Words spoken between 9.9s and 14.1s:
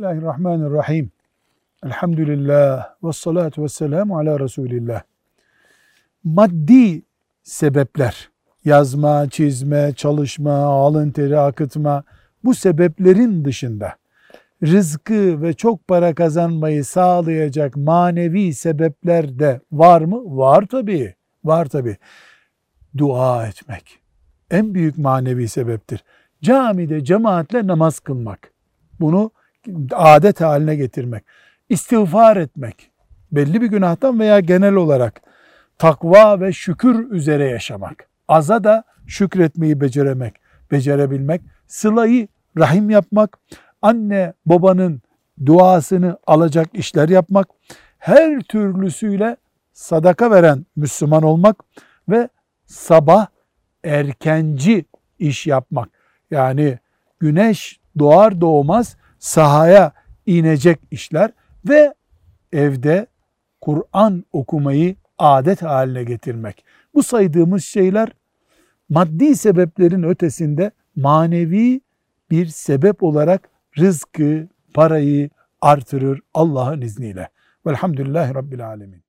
çalışma, alın teri akıtma, bu sebeplerin dışında